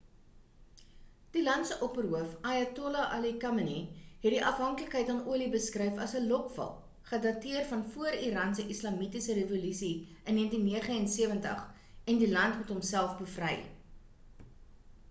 [1.33, 3.83] die land se opperhoof ayatollah ali khamenei
[4.23, 6.73] het die afhanklikheid aan olie beskryf as 'n lokval'
[7.11, 11.65] gedateer van voor iran se islamitiese revolusie in 1979
[12.15, 13.55] en die land moet homself bevry